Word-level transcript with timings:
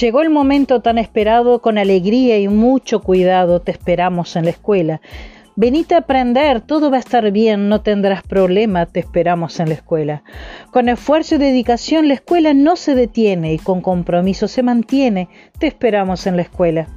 Llegó 0.00 0.20
el 0.20 0.28
momento 0.28 0.80
tan 0.80 0.98
esperado, 0.98 1.62
con 1.62 1.78
alegría 1.78 2.38
y 2.38 2.48
mucho 2.48 3.00
cuidado 3.00 3.60
te 3.60 3.72
esperamos 3.72 4.36
en 4.36 4.44
la 4.44 4.50
escuela. 4.50 5.00
Venite 5.54 5.94
a 5.94 5.98
aprender, 5.98 6.60
todo 6.60 6.90
va 6.90 6.98
a 6.98 7.00
estar 7.00 7.30
bien, 7.30 7.70
no 7.70 7.80
tendrás 7.80 8.22
problema, 8.22 8.84
te 8.84 9.00
esperamos 9.00 9.58
en 9.58 9.70
la 9.70 9.74
escuela. 9.76 10.22
Con 10.70 10.90
esfuerzo 10.90 11.36
y 11.36 11.38
dedicación 11.38 12.08
la 12.08 12.14
escuela 12.14 12.52
no 12.52 12.76
se 12.76 12.94
detiene 12.94 13.54
y 13.54 13.58
con 13.58 13.80
compromiso 13.80 14.48
se 14.48 14.62
mantiene, 14.62 15.30
te 15.58 15.66
esperamos 15.66 16.26
en 16.26 16.36
la 16.36 16.42
escuela. 16.42 16.88